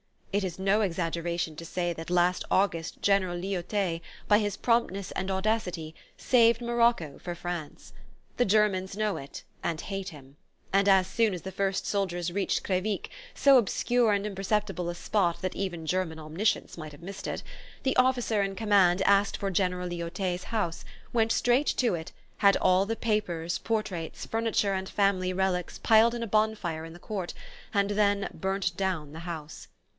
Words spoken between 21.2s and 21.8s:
straight